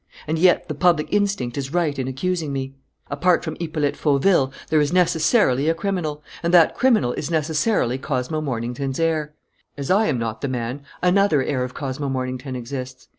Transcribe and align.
And 0.25 0.39
yet 0.39 0.67
the 0.67 0.73
public 0.73 1.13
instinct 1.13 1.59
is 1.59 1.75
right 1.75 1.99
in 1.99 2.07
accusing 2.07 2.51
me. 2.51 2.73
"Apart 3.11 3.43
from 3.43 3.55
Hippolyte 3.59 3.95
Fauville, 3.95 4.51
there 4.69 4.81
is 4.81 4.91
necessarily 4.91 5.69
a 5.69 5.75
criminal; 5.75 6.23
and 6.41 6.51
that 6.51 6.73
criminal 6.73 7.13
is 7.13 7.29
necessarily 7.29 7.99
Cosmo 7.99 8.41
Mornington's 8.41 8.99
heir. 8.99 9.35
As 9.77 9.91
I 9.91 10.07
am 10.07 10.17
not 10.17 10.41
the 10.41 10.47
man, 10.47 10.81
another 11.03 11.43
heir 11.43 11.63
of 11.63 11.75
Cosmo 11.75 12.09
Mornington 12.09 12.55
exists. 12.55 13.09